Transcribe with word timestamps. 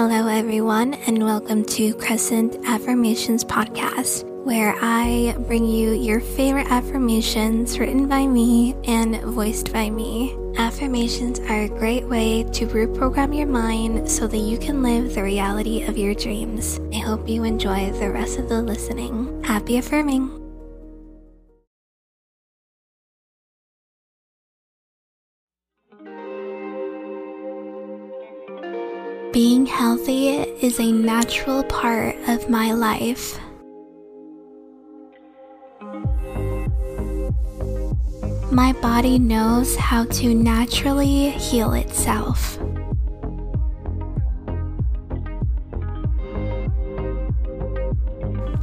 Hello, 0.00 0.28
everyone, 0.28 0.94
and 0.94 1.24
welcome 1.24 1.64
to 1.64 1.92
Crescent 1.94 2.56
Affirmations 2.64 3.44
Podcast, 3.44 4.22
where 4.44 4.76
I 4.80 5.34
bring 5.48 5.64
you 5.64 5.90
your 5.90 6.20
favorite 6.20 6.70
affirmations 6.70 7.80
written 7.80 8.06
by 8.06 8.28
me 8.28 8.76
and 8.84 9.20
voiced 9.22 9.72
by 9.72 9.90
me. 9.90 10.36
Affirmations 10.56 11.40
are 11.40 11.62
a 11.62 11.68
great 11.68 12.04
way 12.04 12.44
to 12.52 12.68
reprogram 12.68 13.36
your 13.36 13.48
mind 13.48 14.08
so 14.08 14.28
that 14.28 14.38
you 14.38 14.56
can 14.56 14.84
live 14.84 15.16
the 15.16 15.22
reality 15.24 15.82
of 15.82 15.98
your 15.98 16.14
dreams. 16.14 16.78
I 16.94 16.98
hope 16.98 17.28
you 17.28 17.42
enjoy 17.42 17.90
the 17.90 18.12
rest 18.12 18.38
of 18.38 18.48
the 18.48 18.62
listening. 18.62 19.42
Happy 19.42 19.78
affirming! 19.78 20.47
Being 29.38 29.66
healthy 29.66 30.30
is 30.66 30.80
a 30.80 30.90
natural 30.90 31.62
part 31.62 32.16
of 32.26 32.50
my 32.50 32.72
life. 32.72 33.38
My 38.50 38.72
body 38.82 39.20
knows 39.20 39.76
how 39.76 40.06
to 40.06 40.34
naturally 40.34 41.30
heal 41.30 41.72
itself. 41.74 42.58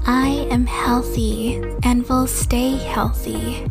I 0.05 0.45
am 0.51 0.65
healthy 0.65 1.63
and 1.83 2.05
will 2.09 2.27
stay 2.27 2.75
healthy. 2.75 3.65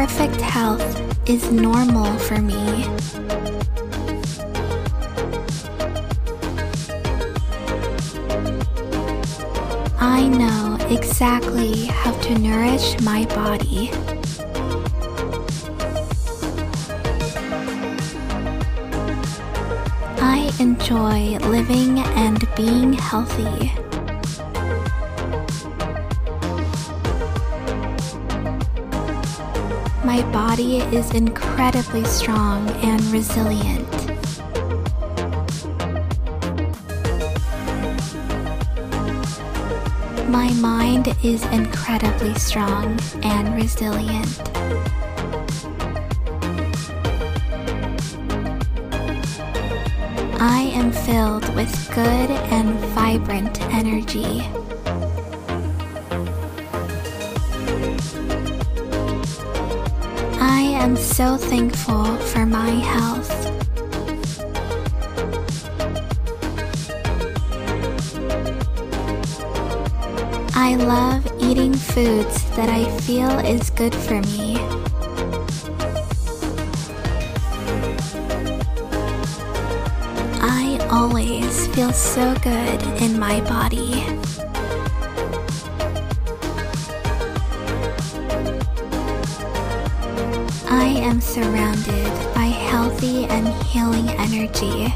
Perfect 0.00 0.40
health 0.40 1.28
is 1.28 1.52
normal 1.52 2.10
for 2.20 2.40
me. 2.40 2.86
I 10.00 10.26
know 10.26 10.78
exactly 10.88 11.84
how 11.84 12.12
to 12.12 12.38
nourish 12.38 12.98
my 13.02 13.26
body. 13.26 13.90
I 20.18 20.50
enjoy 20.58 21.36
living 21.46 21.98
and 21.98 22.48
being 22.56 22.94
healthy. 22.94 23.89
My 30.20 30.32
body 30.32 30.76
is 30.94 31.10
incredibly 31.12 32.04
strong 32.04 32.68
and 32.84 33.00
resilient. 33.06 33.90
My 40.28 40.52
mind 40.60 41.08
is 41.24 41.42
incredibly 41.46 42.34
strong 42.34 43.00
and 43.22 43.54
resilient. 43.54 44.42
I 50.38 50.70
am 50.74 50.92
filled 50.92 51.48
with 51.56 51.72
good 51.94 52.30
and 52.52 52.78
vibrant 52.92 53.58
energy. 53.72 54.59
Am 60.82 60.96
so 60.96 61.36
thankful 61.36 62.16
for 62.16 62.46
my 62.46 62.70
health. 62.70 63.30
I 70.56 70.76
love 70.76 71.30
eating 71.38 71.74
foods 71.74 72.44
that 72.56 72.70
I 72.70 72.84
feel 73.00 73.30
is 73.40 73.68
good 73.68 73.94
for 73.94 74.22
me. 74.22 74.56
I 80.40 80.78
always 80.90 81.66
feel 81.74 81.92
so 81.92 82.34
good 82.36 82.82
in 83.02 83.18
my 83.18 83.42
body. 83.42 84.39
Am 91.10 91.20
surrounded 91.20 92.34
by 92.34 92.44
healthy 92.44 93.24
and 93.24 93.48
healing 93.64 94.08
energy. 94.10 94.86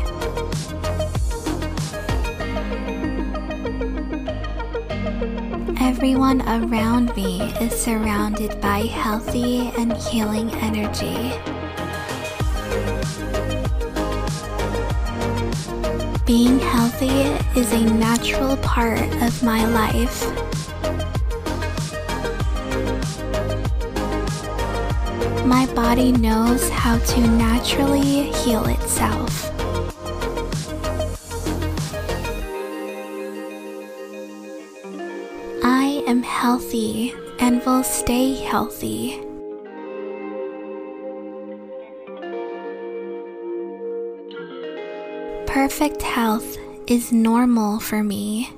Everyone 5.81 6.41
around 6.43 7.17
me 7.17 7.43
is 7.61 7.73
surrounded 7.73 8.61
by 8.61 8.83
healthy 8.83 9.73
and 9.77 9.93
healing 9.95 10.51
energy. 10.63 11.33
Being 16.25 16.61
healthy 16.61 17.23
is 17.59 17.73
a 17.73 17.85
natural 17.93 18.57
part 18.59 19.03
of 19.21 19.43
my 19.43 19.67
life. 19.67 20.74
My 25.45 25.67
body 25.75 26.11
knows 26.11 26.71
how 26.71 26.97
to 26.99 27.21
naturally 27.21 28.33
heal 28.33 28.65
itself. 28.65 29.51
I 35.63 36.03
am 36.07 36.23
healthy 36.23 37.15
and 37.39 37.63
will 37.67 37.85
stay 37.85 38.35
healthy. 38.35 39.21
Perfect 45.47 46.01
health 46.01 46.57
is 46.87 47.13
normal 47.13 47.81
for 47.81 48.03
me. 48.03 48.51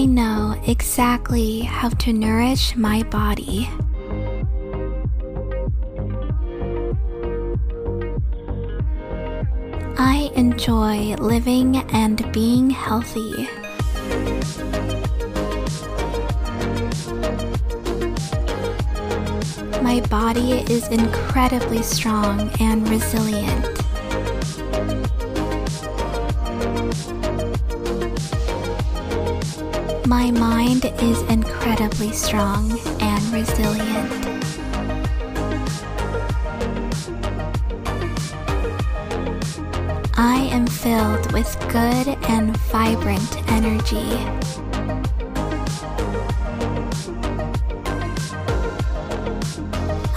I 0.00 0.06
know 0.06 0.58
exactly 0.66 1.60
how 1.60 1.90
to 1.90 2.14
nourish 2.14 2.74
my 2.74 3.02
body. 3.02 3.68
I 9.98 10.30
enjoy 10.34 11.16
living 11.16 11.76
and 11.92 12.32
being 12.32 12.70
healthy. 12.70 13.46
My 19.82 20.00
body 20.08 20.64
is 20.72 20.88
incredibly 20.88 21.82
strong 21.82 22.50
and 22.58 22.88
resilient. 22.88 23.79
Is 31.02 31.22
incredibly 31.22 32.12
strong 32.12 32.70
and 33.00 33.22
resilient. 33.32 34.12
I 40.16 40.48
am 40.52 40.66
filled 40.66 41.32
with 41.32 41.58
good 41.68 42.08
and 42.28 42.56
vibrant 42.68 43.50
energy. 43.50 44.08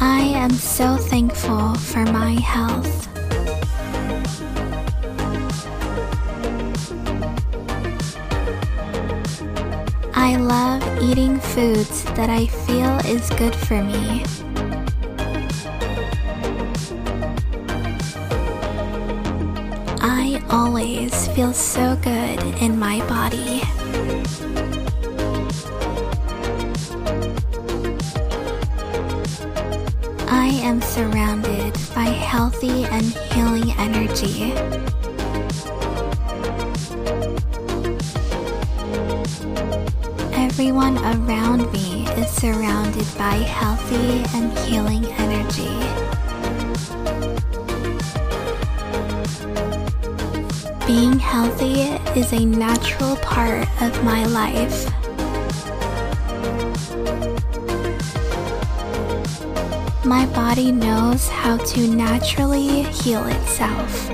I 0.01 0.33
am 0.35 0.51
so 0.51 0.97
thankful 0.97 1.75
for 1.75 2.03
my 2.05 2.33
health. 2.41 3.02
Eating 11.03 11.37
foods 11.37 12.03
that 12.15 12.29
I 12.29 12.45
feel 12.47 12.95
is 13.13 13.29
good 13.31 13.53
for 13.53 13.83
me. 13.83 14.23
I 19.99 20.41
always 20.49 21.27
feel 21.29 21.51
so 21.51 21.97
good 21.97 22.39
in 22.61 22.79
my 22.79 22.99
body. 23.07 23.61
I 30.29 30.47
am 30.63 30.81
surrounded 30.81 31.73
by 31.93 32.09
healthy 32.31 32.85
and 32.85 33.05
healing 33.33 33.71
energy. 33.77 34.53
Everyone 40.63 40.97
around 40.97 41.69
me 41.73 42.07
is 42.11 42.29
surrounded 42.29 43.05
by 43.17 43.35
healthy 43.35 44.23
and 44.33 44.57
healing 44.59 45.03
energy. 45.19 45.67
Being 50.87 51.19
healthy 51.19 51.81
is 52.17 52.31
a 52.31 52.45
natural 52.45 53.17
part 53.17 53.67
of 53.81 54.01
my 54.05 54.25
life. 54.27 54.85
My 60.05 60.25
body 60.27 60.71
knows 60.71 61.27
how 61.27 61.57
to 61.57 61.87
naturally 61.93 62.83
heal 62.83 63.27
itself. 63.27 64.09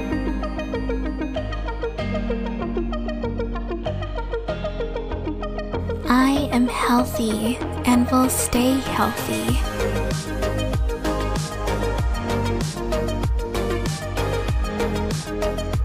Am 6.51 6.67
healthy 6.67 7.57
and 7.85 8.09
will 8.11 8.29
stay 8.29 8.73
healthy. 8.79 9.45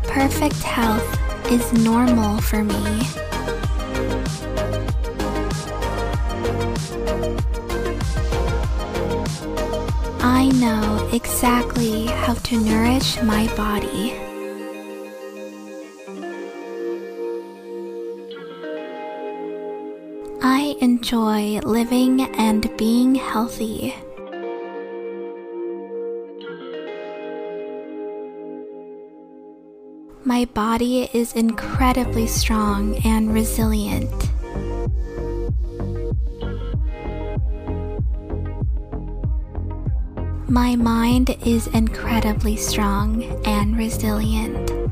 Perfect 0.08 0.62
health 0.62 1.52
is 1.52 1.72
normal 1.72 2.40
for 2.40 2.62
me. 2.64 2.84
I 10.20 10.50
know 10.54 11.10
exactly 11.12 12.06
how 12.06 12.34
to 12.34 12.60
nourish 12.60 13.20
my 13.22 13.46
body. 13.56 14.23
Enjoy 20.80 21.60
living 21.60 22.22
and 22.22 22.68
being 22.76 23.14
healthy. 23.14 23.94
My 30.24 30.46
body 30.46 31.08
is 31.12 31.34
incredibly 31.34 32.26
strong 32.26 32.96
and 33.04 33.32
resilient. 33.32 34.10
My 40.48 40.76
mind 40.76 41.36
is 41.44 41.66
incredibly 41.68 42.56
strong 42.56 43.22
and 43.44 43.76
resilient. 43.76 44.83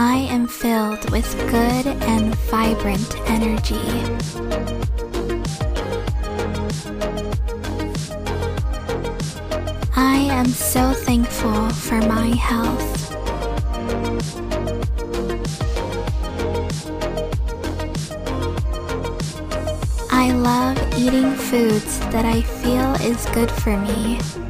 I 0.00 0.28
am 0.30 0.46
filled 0.46 1.10
with 1.10 1.28
good 1.50 1.86
and 2.06 2.32
vibrant 2.52 3.16
energy. 3.28 3.74
I 9.96 10.18
am 10.30 10.46
so 10.46 10.92
thankful 10.92 11.68
for 11.70 12.00
my 12.02 12.28
health. 12.28 13.12
I 20.12 20.30
love 20.30 20.78
eating 20.96 21.34
foods 21.34 21.98
that 22.12 22.24
I 22.24 22.42
feel 22.42 22.94
is 23.04 23.26
good 23.34 23.50
for 23.50 23.76
me. 23.76 24.47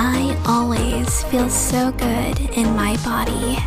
I 0.00 0.40
always 0.46 1.24
feel 1.24 1.48
so 1.48 1.90
good 1.90 2.38
in 2.56 2.74
my 2.76 2.96
body. 3.04 3.58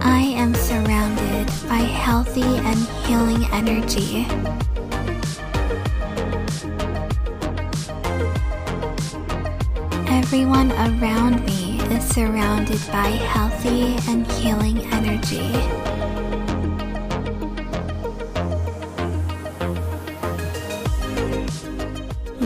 I 0.00 0.22
am 0.34 0.54
surrounded 0.54 1.48
by 1.68 1.84
healthy 1.84 2.40
and 2.40 2.78
healing 3.04 3.44
energy. 3.52 4.26
Everyone 10.08 10.72
around 10.72 11.44
me 11.44 11.80
is 11.94 12.02
surrounded 12.08 12.80
by 12.90 13.08
healthy 13.08 13.96
and 14.08 14.26
healing 14.32 14.78
energy. 14.92 15.95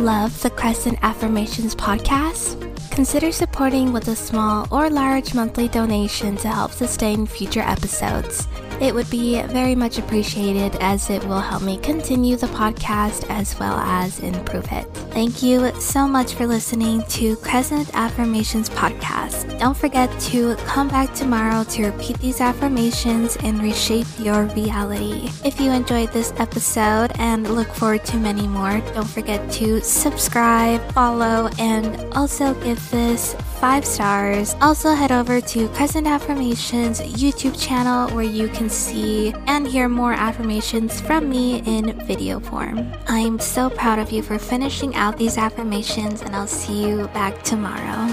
Love 0.01 0.41
the 0.41 0.49
Crescent 0.49 0.99
Affirmations 1.03 1.75
podcast? 1.75 2.57
Consider 2.91 3.31
supporting 3.31 3.93
with 3.93 4.09
a 4.09 4.17
small 4.17 4.67
or 4.73 4.89
large 4.89 5.35
monthly 5.35 5.69
donation 5.69 6.39
to 6.39 6.49
help 6.49 6.73
sustain 6.73 7.27
future 7.27 7.61
episodes. 7.61 8.47
It 8.81 8.95
would 8.95 9.11
be 9.11 9.43
very 9.43 9.75
much 9.75 9.99
appreciated 9.99 10.75
as 10.81 11.11
it 11.11 11.23
will 11.25 11.41
help 11.41 11.63
me 11.63 11.77
continue 11.79 12.37
the 12.37 12.47
podcast 12.47 13.29
as 13.29 13.59
well 13.59 13.77
as 13.79 14.21
improve 14.21 14.73
it. 14.73 14.85
Thank 15.13 15.43
you 15.43 15.71
so 15.79 16.09
much 16.09 16.33
for 16.33 16.47
listening 16.47 17.03
to 17.11 17.37
Crescent 17.37 17.91
Affirmations 17.95 18.71
podcast. 18.71 19.59
Don't 19.59 19.77
forget 19.77 20.09
to 20.21 20.57
come 20.65 20.89
back 20.89 21.13
tomorrow 21.15 21.65
to 21.65 21.91
repeat 21.91 22.19
these 22.21 22.41
affirmations 22.41 23.37
and 23.43 23.61
reshape 23.61 24.07
your 24.19 24.45
reality. 24.57 25.29
If 25.45 25.61
you 25.61 25.73
enjoyed 25.73 26.11
this 26.13 26.33
episode 26.39 27.13
and 27.19 27.51
look 27.55 27.69
forward 27.69 28.07
to 28.07 28.17
many 28.17 28.49
more, 28.49 28.81
don't 28.95 29.07
forget 29.07 29.51
to 29.53 29.83
subscribe, 29.83 30.81
follow, 30.93 31.51
and 31.59 31.99
also 32.15 32.55
give 32.63 32.91
this 32.91 33.35
five 33.61 33.85
stars. 33.85 34.57
Also, 34.63 34.95
head 34.95 35.13
over 35.13 35.39
to 35.39 35.69
Crescent 35.69 36.07
Affirmations 36.07 37.01
YouTube 37.01 37.61
channel 37.61 38.09
where 38.17 38.25
you 38.25 38.49
can 38.49 38.70
see 38.71 39.35
and 39.47 39.67
hear 39.67 39.89
more 39.89 40.13
affirmations 40.13 41.01
from 41.01 41.29
me 41.29 41.63
in 41.67 41.99
video 42.07 42.41
form. 42.41 42.93
I'm 43.09 43.39
so 43.39 43.69
proud 43.71 43.99
of 43.99 44.13
you 44.13 44.23
for 44.23 44.39
finishing 44.39 44.95
out 44.95 45.17
these 45.17 45.37
affirmations, 45.37 46.23
and 46.23 46.35
I'll 46.35 46.47
see 46.47 46.87
you 46.87 47.09
back 47.09 47.43
tomorrow. 47.43 48.09